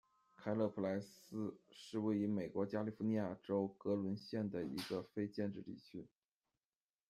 [0.35, 6.07] 凯勒普莱斯是位于美国加利福尼亚州格伦县的一个非建制地区。